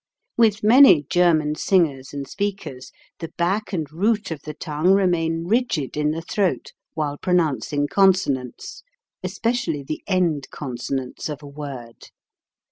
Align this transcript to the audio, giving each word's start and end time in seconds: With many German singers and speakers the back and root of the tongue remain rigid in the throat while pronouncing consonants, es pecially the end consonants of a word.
With 0.35 0.63
many 0.63 1.03
German 1.11 1.53
singers 1.53 2.11
and 2.11 2.27
speakers 2.27 2.91
the 3.19 3.27
back 3.37 3.71
and 3.71 3.85
root 3.91 4.31
of 4.31 4.41
the 4.41 4.55
tongue 4.55 4.93
remain 4.93 5.43
rigid 5.45 5.95
in 5.95 6.09
the 6.09 6.23
throat 6.23 6.73
while 6.95 7.19
pronouncing 7.19 7.85
consonants, 7.87 8.81
es 9.23 9.37
pecially 9.37 9.85
the 9.85 10.01
end 10.07 10.49
consonants 10.49 11.29
of 11.29 11.43
a 11.43 11.47
word. 11.47 12.09